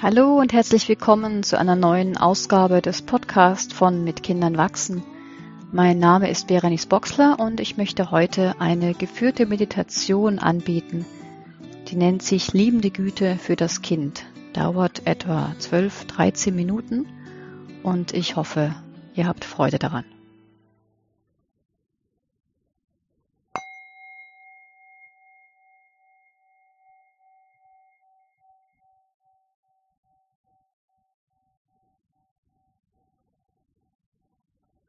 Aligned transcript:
Hallo 0.00 0.38
und 0.38 0.52
herzlich 0.52 0.88
willkommen 0.88 1.42
zu 1.42 1.58
einer 1.58 1.74
neuen 1.74 2.16
Ausgabe 2.16 2.80
des 2.80 3.02
Podcasts 3.02 3.72
von 3.72 4.04
Mit 4.04 4.22
Kindern 4.22 4.56
wachsen. 4.56 5.02
Mein 5.72 5.98
Name 5.98 6.30
ist 6.30 6.46
Berenice 6.46 6.86
Boxler 6.86 7.40
und 7.40 7.58
ich 7.58 7.76
möchte 7.76 8.12
heute 8.12 8.54
eine 8.60 8.94
geführte 8.94 9.44
Meditation 9.44 10.38
anbieten. 10.38 11.04
Die 11.88 11.96
nennt 11.96 12.22
sich 12.22 12.52
Liebende 12.52 12.90
Güte 12.90 13.38
für 13.38 13.56
das 13.56 13.82
Kind. 13.82 14.24
Dauert 14.52 15.04
etwa 15.04 15.52
12, 15.58 16.04
13 16.04 16.54
Minuten 16.54 17.06
und 17.82 18.14
ich 18.14 18.36
hoffe, 18.36 18.76
ihr 19.16 19.26
habt 19.26 19.44
Freude 19.44 19.80
daran. 19.80 20.04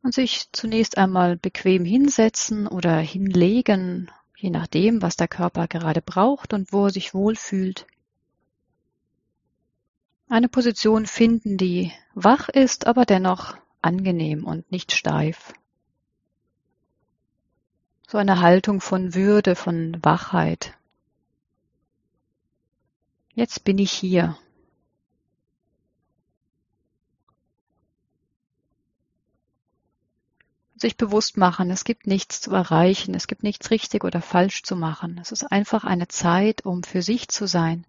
Und 0.10 0.16
sich 0.16 0.52
zunächst 0.54 0.98
einmal 0.98 1.38
bequem 1.38 1.86
hinsetzen 1.86 2.66
oder 2.66 2.98
hinlegen, 2.98 4.10
je 4.36 4.50
nachdem, 4.50 5.04
was 5.04 5.18
der 5.18 5.28
Körper 5.28 5.68
gerade 5.68 6.02
braucht 6.02 6.52
und 6.52 6.74
wo 6.74 6.88
er 6.88 6.90
sich 6.90 7.14
wohlfühlt. 7.14 7.86
Eine 10.28 10.50
Position 10.50 11.06
finden, 11.06 11.58
die 11.58 11.92
wach 12.16 12.50
ist, 12.50 12.88
aber 12.88 13.06
dennoch 13.06 13.56
angenehm 13.84 14.46
und 14.46 14.72
nicht 14.72 14.94
steif. 14.94 15.54
So 18.08 18.18
eine 18.18 18.42
Haltung 18.42 18.82
von 18.82 19.14
Würde, 19.14 19.56
von 19.56 19.96
Wachheit. 20.02 20.76
Jetzt 23.36 23.64
bin 23.64 23.78
ich 23.78 23.92
hier. 23.92 24.40
Sich 30.82 30.98
bewusst 30.98 31.38
machen, 31.38 31.72
es 31.72 31.84
gibt 31.84 32.08
nichts 32.08 32.42
zu 32.42 32.52
erreichen, 32.52 33.14
es 33.16 33.28
gibt 33.28 33.44
nichts 33.44 33.72
richtig 33.72 34.04
oder 34.04 34.22
falsch 34.22 34.64
zu 34.64 34.76
machen. 34.76 35.18
Es 35.22 35.32
ist 35.32 35.44
einfach 35.44 35.84
eine 35.84 36.08
Zeit, 36.08 36.66
um 36.66 36.84
für 36.84 37.02
sich 37.02 37.28
zu 37.28 37.48
sein. 37.48 37.86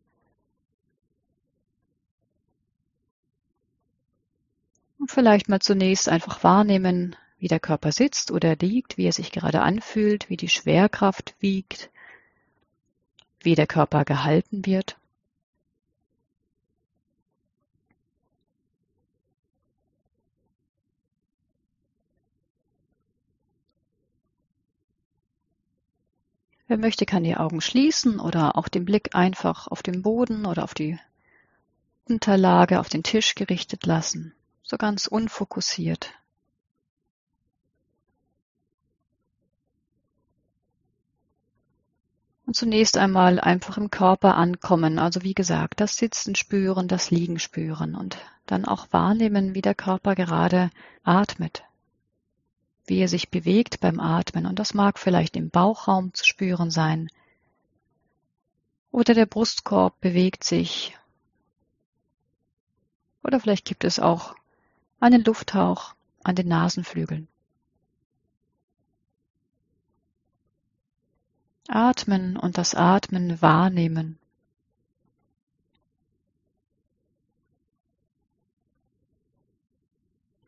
Und 4.98 5.11
vielleicht 5.11 5.48
mal 5.48 5.61
zunächst 5.61 6.08
einfach 6.08 6.44
wahrnehmen, 6.44 7.16
wie 7.38 7.48
der 7.48 7.61
Körper 7.61 7.91
sitzt 7.91 8.30
oder 8.30 8.55
liegt, 8.56 8.98
wie 8.98 9.06
er 9.06 9.12
sich 9.12 9.33
gerade 9.33 9.62
anfühlt, 9.62 10.28
wie 10.28 10.36
die 10.36 10.50
Schwerkraft 10.50 11.34
wiegt, 11.41 11.91
wie 13.41 13.55
der 13.55 13.66
Körper 13.66 14.05
gehalten 14.05 14.66
wird. 14.66 14.99
Wer 26.70 26.78
möchte, 26.78 27.04
kann 27.04 27.24
die 27.24 27.36
Augen 27.36 27.60
schließen 27.60 28.20
oder 28.20 28.56
auch 28.56 28.68
den 28.68 28.84
Blick 28.84 29.16
einfach 29.16 29.66
auf 29.66 29.82
den 29.82 30.02
Boden 30.02 30.46
oder 30.46 30.62
auf 30.62 30.72
die 30.72 31.00
Unterlage, 32.04 32.78
auf 32.78 32.88
den 32.88 33.02
Tisch 33.02 33.34
gerichtet 33.34 33.86
lassen, 33.86 34.36
so 34.62 34.77
ganz 34.77 35.08
unfokussiert. 35.08 36.12
Und 42.46 42.54
zunächst 42.54 42.96
einmal 42.96 43.40
einfach 43.40 43.77
im 43.77 43.90
Körper 43.90 44.36
ankommen, 44.36 45.00
also 45.00 45.24
wie 45.24 45.34
gesagt, 45.34 45.80
das 45.80 45.96
Sitzen 45.96 46.36
spüren, 46.36 46.86
das 46.86 47.10
Liegen 47.10 47.40
spüren 47.40 47.96
und 47.96 48.16
dann 48.46 48.64
auch 48.64 48.86
wahrnehmen, 48.92 49.56
wie 49.56 49.62
der 49.62 49.74
Körper 49.74 50.14
gerade 50.14 50.70
atmet 51.02 51.64
wie 52.86 52.98
er 53.01 53.08
sich 53.08 53.30
bewegt 53.30 53.80
beim 53.80 54.01
Atmen. 54.01 54.46
Und 54.46 54.58
das 54.58 54.74
mag 54.74 54.98
vielleicht 54.98 55.36
im 55.36 55.51
Bauchraum 55.51 56.13
zu 56.14 56.24
spüren 56.24 56.70
sein. 56.70 57.11
Oder 58.91 59.14
der 59.14 59.27
Brustkorb 59.27 60.01
bewegt 60.01 60.45
sich. 60.45 60.96
Oder 63.23 63.40
vielleicht 63.40 63.64
gibt 63.64 63.85
es 63.85 63.98
auch 63.98 64.35
einen 64.98 65.24
Lufthauch 65.24 65.95
an 66.23 66.35
den 66.35 66.48
Nasenflügeln. 66.48 67.29
Atmen 71.69 72.36
und 72.36 72.58
das 72.58 72.74
Atmen 72.74 73.40
wahrnehmen. 73.40 74.20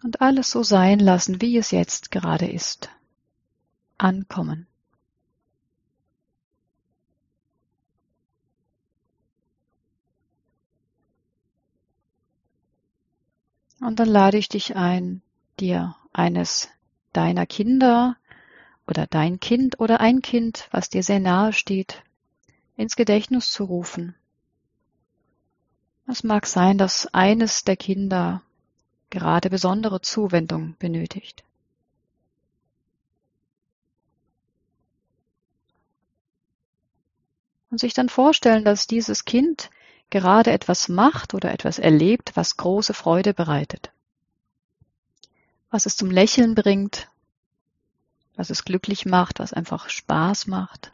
Und 0.02 0.20
alles 0.20 0.50
so 0.50 0.62
sein 0.62 0.98
lassen, 0.98 1.40
wie 1.40 1.56
es 1.56 1.70
jetzt 1.70 2.10
gerade 2.10 2.46
ist. 2.46 2.90
Ankommen. 3.98 4.66
Und 13.80 13.98
dann 13.98 14.08
lade 14.08 14.38
ich 14.38 14.48
dich 14.48 14.76
ein, 14.76 15.22
dir 15.58 15.96
eines 16.12 16.68
deiner 17.12 17.46
Kinder 17.46 18.16
oder 18.86 19.06
dein 19.06 19.40
Kind 19.40 19.80
oder 19.80 20.00
ein 20.00 20.22
Kind, 20.22 20.68
was 20.70 20.88
dir 20.88 21.02
sehr 21.02 21.18
nahe 21.18 21.52
steht, 21.52 22.02
ins 22.76 22.94
Gedächtnis 22.94 23.50
zu 23.50 23.64
rufen. 23.64 24.14
Es 26.06 26.22
mag 26.22 26.46
sein, 26.46 26.78
dass 26.78 27.12
eines 27.12 27.64
der 27.64 27.76
Kinder 27.76 28.42
gerade 29.12 29.50
besondere 29.50 30.00
Zuwendung 30.00 30.74
benötigt. 30.78 31.44
Und 37.70 37.78
sich 37.78 37.94
dann 37.94 38.08
vorstellen, 38.08 38.64
dass 38.64 38.86
dieses 38.86 39.24
Kind 39.24 39.70
gerade 40.10 40.50
etwas 40.50 40.88
macht 40.88 41.34
oder 41.34 41.52
etwas 41.52 41.78
erlebt, 41.78 42.32
was 42.34 42.56
große 42.56 42.94
Freude 42.94 43.32
bereitet. 43.32 43.92
Was 45.70 45.86
es 45.86 45.96
zum 45.96 46.10
Lächeln 46.10 46.54
bringt, 46.54 47.08
was 48.34 48.50
es 48.50 48.64
glücklich 48.64 49.06
macht, 49.06 49.38
was 49.38 49.52
einfach 49.52 49.88
Spaß 49.88 50.46
macht. 50.46 50.92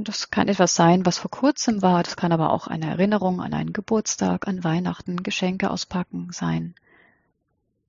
Und 0.00 0.08
das 0.08 0.30
kann 0.30 0.48
etwas 0.48 0.74
sein, 0.74 1.04
was 1.04 1.18
vor 1.18 1.30
kurzem 1.30 1.82
war. 1.82 2.02
Das 2.02 2.16
kann 2.16 2.32
aber 2.32 2.54
auch 2.54 2.68
eine 2.68 2.86
Erinnerung 2.86 3.42
an 3.42 3.52
einen 3.52 3.74
Geburtstag, 3.74 4.48
an 4.48 4.64
Weihnachten, 4.64 5.22
Geschenke 5.22 5.70
auspacken 5.70 6.30
sein. 6.32 6.74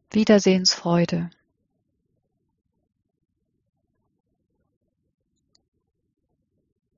Wiedersehensfreude. 0.10 1.30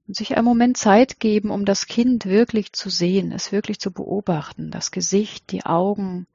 Und 0.07 0.15
sich 0.15 0.35
einen 0.35 0.45
Moment 0.45 0.77
Zeit 0.77 1.19
geben, 1.19 1.51
um 1.51 1.63
das 1.63 1.85
Kind 1.85 2.25
wirklich 2.25 2.73
zu 2.73 2.89
sehen, 2.89 3.31
es 3.31 3.51
wirklich 3.51 3.79
zu 3.79 3.91
beobachten. 3.91 4.71
Das 4.71 4.89
Gesicht, 4.89 5.51
die 5.51 5.63
Augen, 5.63 6.25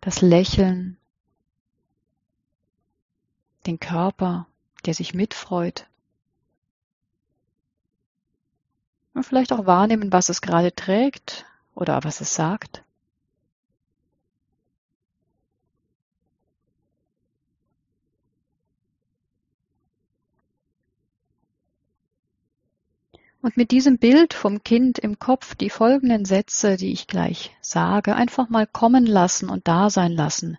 das 0.00 0.20
Lächeln, 0.20 0.96
den 3.66 3.80
Körper, 3.80 4.46
der 4.86 4.94
sich 4.94 5.12
mitfreut. 5.12 5.88
Und 9.14 9.24
vielleicht 9.24 9.52
auch 9.52 9.66
wahrnehmen, 9.66 10.12
was 10.12 10.28
es 10.28 10.40
gerade 10.40 10.74
trägt 10.74 11.44
oder 11.74 12.02
was 12.04 12.20
es 12.20 12.34
sagt. 12.34 12.82
Und 23.42 23.56
mit 23.56 23.72
diesem 23.72 23.98
Bild 23.98 24.34
vom 24.34 24.62
Kind 24.62 25.00
im 25.00 25.18
Kopf 25.18 25.56
die 25.56 25.68
folgenden 25.68 26.24
Sätze, 26.24 26.76
die 26.76 26.92
ich 26.92 27.08
gleich 27.08 27.50
sage, 27.60 28.14
einfach 28.14 28.48
mal 28.48 28.68
kommen 28.68 29.04
lassen 29.04 29.50
und 29.50 29.66
da 29.66 29.90
sein 29.90 30.12
lassen. 30.12 30.58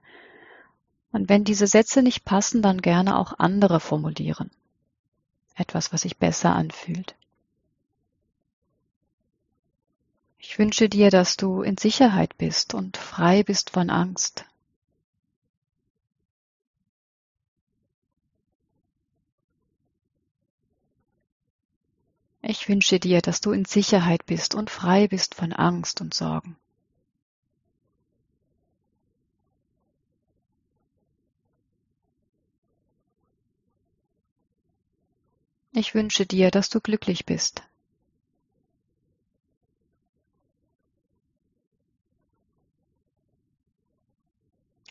Und 1.13 1.29
wenn 1.29 1.45
diese 1.45 1.65
Sätze 1.65 2.03
nicht 2.03 2.25
passen, 2.25 2.61
dann 2.61 2.81
gerne 2.81 3.17
auch 3.17 3.39
andere 3.39 3.79
formulieren. 3.79 4.51
Etwas, 5.55 5.93
was 5.93 6.01
sich 6.01 6.17
besser 6.17 6.53
anfühlt. 6.53 7.15
Ich 10.45 10.59
wünsche 10.59 10.89
dir, 10.89 11.09
dass 11.09 11.37
du 11.37 11.61
in 11.61 11.77
Sicherheit 11.77 12.37
bist 12.37 12.73
und 12.73 12.97
frei 12.97 13.43
bist 13.43 13.69
von 13.69 13.89
Angst. 13.89 14.45
Ich 22.41 22.67
wünsche 22.67 22.99
dir, 22.99 23.21
dass 23.21 23.39
du 23.39 23.53
in 23.53 23.63
Sicherheit 23.63 24.25
bist 24.25 24.53
und 24.53 24.69
frei 24.69 25.07
bist 25.07 25.33
von 25.33 25.53
Angst 25.53 26.01
und 26.01 26.13
Sorgen. 26.13 26.57
Ich 35.71 35.95
wünsche 35.95 36.25
dir, 36.25 36.51
dass 36.51 36.69
du 36.69 36.81
glücklich 36.81 37.25
bist. 37.25 37.63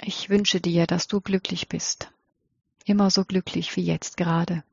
Ich 0.05 0.21
wünsche 0.32 0.62
dir, 0.62 0.87
dass 0.87 1.08
du 1.08 1.20
glücklich 1.20 1.69
bist. 1.69 2.11
Immer 2.87 3.11
so 3.11 3.23
glücklich 3.23 3.76
wie 3.76 3.84
jetzt 3.84 4.17
gerade. 4.17 4.64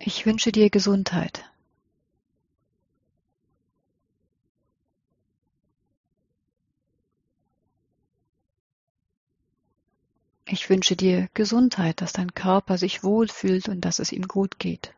Ich 0.00 0.26
wünsche 0.26 0.50
dir 0.50 0.70
Gesundheit. 0.70 1.44
Ich 10.46 10.68
wünsche 10.68 10.96
dir 10.96 11.28
Gesundheit, 11.32 12.00
dass 12.00 12.12
dein 12.12 12.34
Körper 12.34 12.76
sich 12.76 13.04
wohlfühlt 13.04 13.68
und 13.68 13.82
dass 13.82 14.00
es 14.00 14.10
ihm 14.10 14.26
gut 14.26 14.58
geht. 14.58 14.92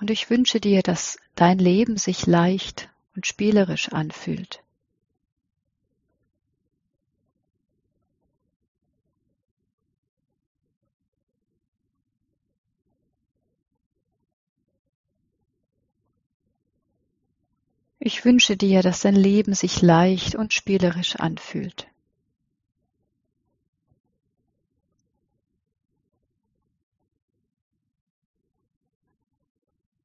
Und 0.00 0.08
ich 0.08 0.30
wünsche 0.30 0.60
dir, 0.60 0.82
dass 0.82 1.18
dein 1.34 1.58
Leben 1.58 1.98
sich 1.98 2.26
leicht 2.26 2.88
und 3.14 3.26
spielerisch 3.26 3.90
anfühlt. 3.90 4.62
Ich 17.98 18.24
wünsche 18.24 18.56
dir, 18.56 18.80
dass 18.80 19.00
dein 19.00 19.14
Leben 19.14 19.52
sich 19.52 19.82
leicht 19.82 20.34
und 20.34 20.54
spielerisch 20.54 21.16
anfühlt. 21.16 21.86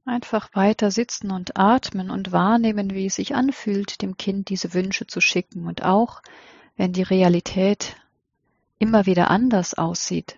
Einfach 0.07 0.53
weiter 0.53 0.91
sitzen 0.91 1.31
und 1.31 1.57
atmen 1.57 2.11
und 2.11 2.31
wahrnehmen, 2.31 2.91
wie 2.91 3.07
es 3.07 3.15
sich 3.15 3.33
anfühlt, 3.33 4.03
dem 4.03 4.17
Kind 4.17 4.49
diese 4.49 4.75
Wünsche 4.75 5.07
zu 5.07 5.19
schicken. 5.19 5.65
Und 5.65 5.83
auch 5.83 6.21
wenn 6.77 6.93
die 6.93 7.01
Realität 7.01 7.95
immer 8.77 9.07
wieder 9.07 9.31
anders 9.31 9.73
aussieht, 9.73 10.37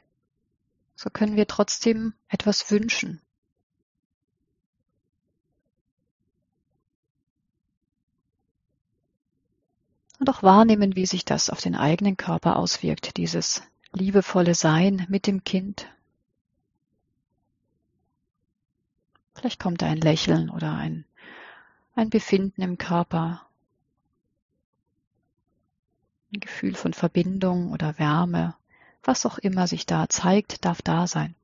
so 0.96 1.10
können 1.10 1.36
wir 1.36 1.48
trotzdem 1.48 2.14
etwas 2.30 2.72
wünschen. 2.72 3.22
Und 10.20 10.30
auch 10.30 10.44
wahrnehmen, 10.44 10.96
wie 10.96 11.06
sich 11.06 11.26
das 11.26 11.50
auf 11.50 11.62
den 11.62 11.76
eigenen 11.76 12.16
Körper 12.16 12.56
auswirkt, 12.56 13.18
dieses 13.18 13.62
liebevolle 13.92 14.56
Sein 14.56 15.06
mit 15.10 15.28
dem 15.28 15.44
Kind. 15.44 15.88
Vielleicht 19.38 19.60
kommt 19.60 19.84
ein 19.84 20.02
Lächeln 20.02 20.50
oder 20.50 20.74
ein, 20.74 21.06
ein 21.94 22.10
Befinden 22.10 22.64
im 22.64 22.80
Körper, 22.80 23.48
ein 26.34 26.40
Gefühl 26.40 26.74
von 26.74 26.92
Verbindung 26.92 27.72
oder 27.72 28.00
Wärme, 28.00 28.56
was 29.04 29.28
auch 29.28 29.38
immer 29.38 29.68
sich 29.68 29.86
da 29.86 30.10
zeigt, 30.10 30.66
darf 30.66 30.82
da 30.82 31.06
sein. 31.06 31.36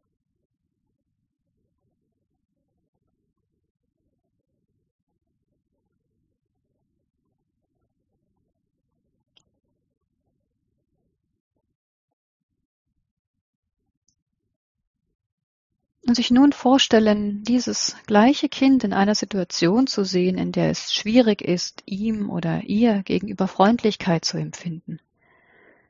Sich 16.16 16.32
nun 16.32 16.54
vorstellen, 16.54 17.44
dieses 17.44 17.96
gleiche 18.06 18.50
Kind 18.50 18.84
in 18.84 18.94
einer 18.94 19.16
Situation 19.16 19.88
zu 19.88 20.04
sehen, 20.04 20.38
in 20.38 20.52
der 20.52 20.70
es 20.70 20.94
schwierig 20.94 21.42
ist, 21.42 21.84
ihm 21.86 22.30
oder 22.30 22.64
ihr 22.64 23.04
gegenüber 23.04 23.48
Freundlichkeit 23.48 24.26
zu 24.26 24.38
empfinden. 24.38 25.00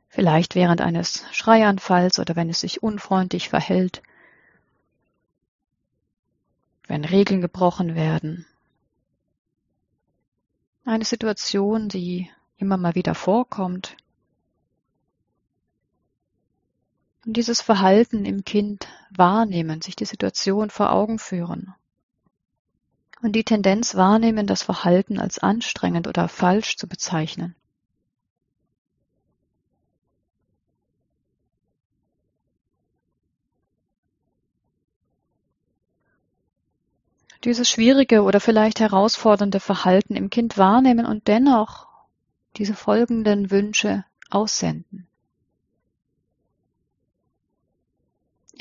Vielleicht 0.09 0.55
während 0.55 0.81
eines 0.81 1.25
Schreianfalls 1.31 2.19
oder 2.19 2.35
wenn 2.35 2.49
es 2.49 2.59
sich 2.59 2.83
unfreundlich 2.83 3.49
verhält, 3.49 4.03
wenn 6.87 7.05
Regeln 7.05 7.41
gebrochen 7.41 7.95
werden. 7.95 8.45
Eine 10.85 11.05
Situation, 11.05 11.89
die 11.89 12.29
immer 12.57 12.77
mal 12.77 12.93
wieder 12.93 13.15
vorkommt, 13.15 13.95
Und 17.25 17.37
dieses 17.37 17.61
Verhalten 17.61 18.25
im 18.25 18.43
Kind 18.43 18.87
wahrnehmen, 19.09 19.81
sich 19.81 19.95
die 19.95 20.05
Situation 20.05 20.69
vor 20.69 20.91
Augen 20.91 21.19
führen. 21.19 21.73
Und 23.21 23.33
die 23.33 23.45
Tendenz 23.45 23.95
wahrnehmen, 23.95 24.45
das 24.45 24.63
Verhalten 24.63 25.17
als 25.19 25.39
anstrengend 25.39 26.07
oder 26.07 26.27
falsch 26.27 26.75
zu 26.75 26.87
bezeichnen. 26.87 27.55
Dieses 37.45 37.69
schwierige 37.69 38.23
oder 38.23 38.39
vielleicht 38.39 38.79
herausfordernde 38.79 39.59
Verhalten 39.59 40.15
im 40.15 40.29
Kind 40.29 40.57
wahrnehmen 40.57 41.05
und 41.05 41.27
dennoch 41.27 41.87
diese 42.57 42.73
folgenden 42.73 43.51
Wünsche 43.51 44.05
aussenden. 44.29 45.07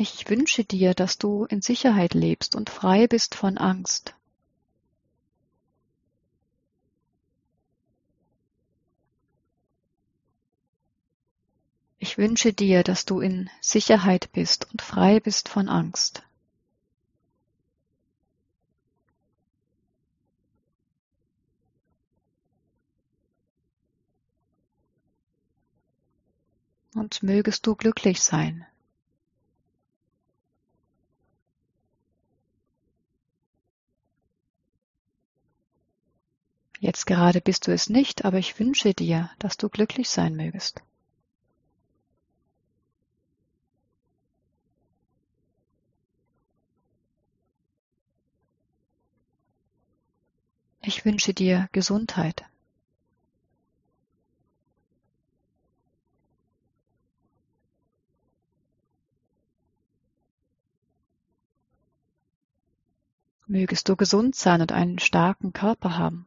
Ich 0.05 0.29
wünsche 0.29 0.65
dir, 0.65 0.95
dass 0.95 1.17
du 1.17 1.45
in 1.45 1.63
Sicherheit 1.63 2.13
lebst 2.13 2.57
und 2.57 2.71
frei 2.71 3.07
bist 3.07 3.37
von 3.37 3.57
Angst. 3.57 4.17
Ich 12.01 12.19
wünsche 12.19 12.53
dir, 12.53 12.83
dass 12.83 13.05
du 13.05 13.21
in 13.21 13.49
Sicherheit 13.61 14.32
bist 14.32 14.69
und 14.73 14.82
frei 14.82 15.21
bist 15.21 15.49
von 15.49 15.69
Angst. 15.69 16.25
Und 26.93 27.23
mögest 27.23 27.69
du 27.69 27.77
glücklich 27.77 28.21
sein. 28.21 28.67
Jetzt 36.93 37.06
gerade 37.06 37.41
bist 37.41 37.67
du 37.67 37.72
es 37.72 37.89
nicht, 37.89 38.27
aber 38.27 38.37
ich 38.37 38.58
wünsche 38.58 38.93
dir, 38.93 39.31
dass 39.39 39.56
du 39.56 39.70
glücklich 39.70 40.11
sein 40.11 40.37
mögest. 40.37 40.82
Ich 50.82 51.06
wünsche 51.06 51.32
dir 51.32 51.70
Gesundheit. 51.72 52.44
Mögest 63.46 63.89
du 63.89 63.96
gesund 63.96 64.34
sein 64.34 64.61
und 64.61 64.72
einen 64.72 64.99
starken 64.99 65.55
Körper 65.55 65.96
haben. 65.96 66.27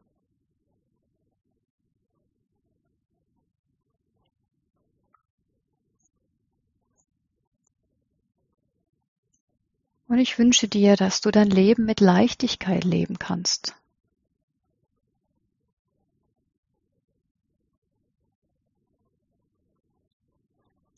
Und 10.08 10.18
ich 10.18 10.38
wünsche 10.38 10.68
dir, 10.68 10.96
dass 10.96 11.20
du 11.20 11.30
dein 11.30 11.50
Leben 11.50 11.84
mit 11.84 12.00
Leichtigkeit 12.00 12.84
leben 12.84 13.18
kannst. 13.18 13.74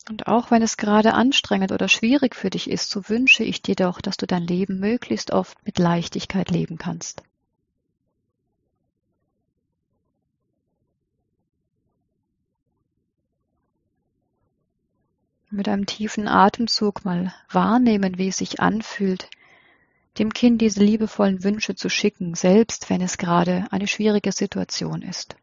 Und 0.09 0.27
auch 0.27 0.51
wenn 0.51 0.63
es 0.63 0.79
gerade 0.79 1.13
anstrengend 1.13 1.71
oder 1.71 1.89
schwierig 1.89 2.35
für 2.35 2.51
dich 2.51 2.71
ist, 2.71 2.91
so 2.91 3.09
wünsche 3.09 3.45
ich 3.45 3.61
dir 3.61 3.75
doch, 3.75 4.01
dass 4.01 4.17
du 4.17 4.27
dein 4.27 4.47
Leben 4.47 4.79
möglichst 4.79 5.33
oft 5.33 5.59
mit 5.67 5.79
Leichtigkeit 5.79 6.51
leben 6.51 6.79
kannst. 6.79 7.23
Mit 15.51 15.67
einem 15.67 15.87
tiefen 15.87 16.29
Atemzug 16.29 17.07
mal 17.07 17.33
wahrnehmen, 17.51 18.19
wie 18.19 18.29
es 18.29 18.37
sich 18.37 18.61
anfühlt, 18.61 19.31
dem 20.19 20.33
Kind 20.35 20.61
diese 20.61 20.85
liebevollen 20.85 21.43
Wünsche 21.43 21.75
zu 21.75 21.89
schicken, 21.89 22.35
selbst 22.35 22.91
wenn 22.91 23.01
es 23.01 23.17
gerade 23.17 23.67
eine 23.71 23.87
schwierige 23.87 24.31
Situation 24.31 25.01
ist. 25.01 25.37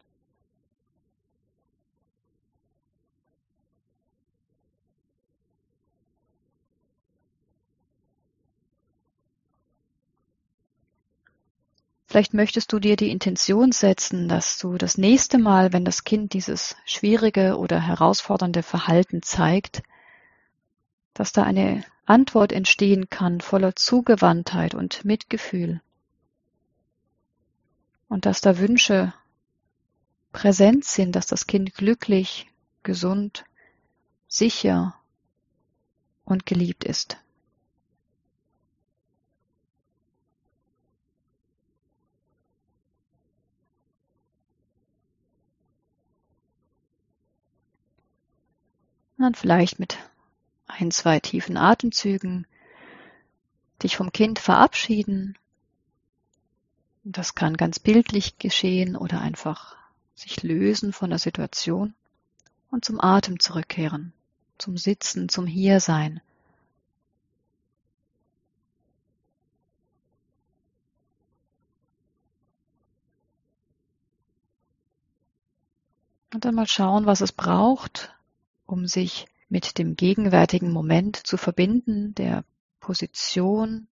Vielleicht 12.05 12.35
möchtest 12.35 12.71
du 12.71 12.79
dir 12.79 12.95
die 12.95 13.09
Intention 13.09 13.71
setzen, 13.71 14.29
dass 14.29 14.59
du 14.59 14.77
das 14.77 14.97
nächste 14.99 15.39
Mal, 15.39 15.73
wenn 15.73 15.83
das 15.83 16.03
Kind 16.03 16.33
dieses 16.33 16.75
schwierige 16.85 17.57
oder 17.57 17.81
herausfordernde 17.81 18.61
Verhalten 18.61 19.21
zeigt, 19.23 19.81
dass 21.15 21.31
da 21.31 21.43
eine 21.43 21.83
Antwort 22.05 22.51
entstehen 22.51 23.09
kann 23.09 23.41
voller 23.41 23.75
Zugewandtheit 23.75 24.75
und 24.75 25.05
Mitgefühl. 25.05 25.81
Und 28.07 28.27
dass 28.27 28.41
da 28.41 28.59
Wünsche 28.59 29.13
präsent 30.33 30.83
sind, 30.85 31.15
dass 31.15 31.25
das 31.25 31.47
Kind 31.47 31.73
glücklich, 31.73 32.51
gesund, 32.83 33.45
sicher 34.27 34.93
und 36.25 36.45
geliebt 36.45 36.83
ist. 36.83 37.17
Und 49.17 49.23
dann 49.23 49.35
vielleicht 49.35 49.79
mit 49.79 49.97
ein, 50.79 50.91
zwei 50.91 51.19
tiefen 51.19 51.57
Atemzügen 51.57 52.45
dich 53.81 53.97
vom 53.97 54.11
Kind 54.11 54.39
verabschieden. 54.39 55.37
Das 57.03 57.35
kann 57.35 57.55
ganz 57.55 57.79
bildlich 57.79 58.37
geschehen 58.39 58.95
oder 58.95 59.21
einfach 59.21 59.75
sich 60.15 60.43
lösen 60.43 60.93
von 60.93 61.09
der 61.09 61.19
Situation 61.19 61.93
und 62.71 62.85
zum 62.85 62.99
Atem 62.99 63.39
zurückkehren, 63.39 64.13
zum 64.57 64.77
Sitzen, 64.77 65.29
zum 65.29 65.45
Hiersein. 65.45 66.21
Und 76.33 76.43
dann 76.43 76.55
mal 76.55 76.67
schauen, 76.67 77.05
was 77.05 77.21
es 77.21 77.31
braucht, 77.31 78.13
um 78.65 78.87
sich 78.87 79.27
mit 79.49 79.77
dem 79.77 79.95
gegenwärtigen 79.95 80.71
Moment 80.71 81.15
zu 81.15 81.37
verbinden, 81.37 82.15
der 82.15 82.43
Position, 82.79 83.87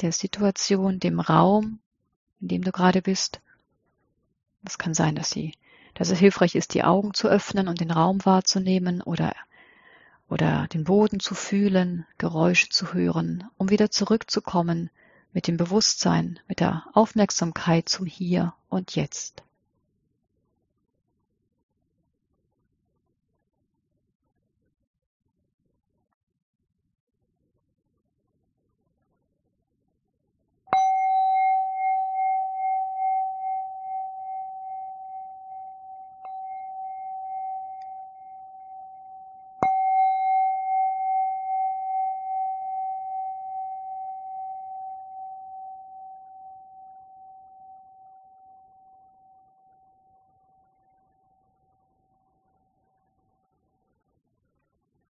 der 0.00 0.12
Situation, 0.12 1.00
dem 1.00 1.20
Raum, 1.20 1.80
in 2.40 2.48
dem 2.48 2.62
du 2.62 2.72
gerade 2.72 3.02
bist. 3.02 3.40
Es 4.64 4.78
kann 4.78 4.94
sein, 4.94 5.14
dass, 5.14 5.30
sie, 5.30 5.54
dass 5.94 6.10
es 6.10 6.18
hilfreich 6.18 6.54
ist, 6.54 6.74
die 6.74 6.84
Augen 6.84 7.14
zu 7.14 7.28
öffnen 7.28 7.68
und 7.68 7.80
den 7.80 7.90
Raum 7.90 8.24
wahrzunehmen 8.24 9.02
oder, 9.02 9.34
oder 10.28 10.66
den 10.68 10.84
Boden 10.84 11.20
zu 11.20 11.34
fühlen, 11.34 12.06
Geräusche 12.18 12.68
zu 12.70 12.92
hören, 12.92 13.44
um 13.56 13.70
wieder 13.70 13.90
zurückzukommen 13.90 14.90
mit 15.32 15.48
dem 15.48 15.56
Bewusstsein, 15.56 16.38
mit 16.48 16.60
der 16.60 16.84
Aufmerksamkeit 16.92 17.88
zum 17.88 18.06
Hier 18.06 18.54
und 18.68 18.94
Jetzt. 18.94 19.42